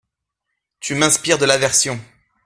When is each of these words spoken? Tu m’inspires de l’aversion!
Tu 0.79 0.95
m’inspires 0.95 1.37
de 1.37 1.45
l’aversion! 1.45 1.99